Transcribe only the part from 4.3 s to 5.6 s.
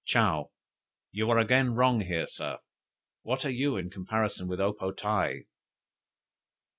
with O po tae?'"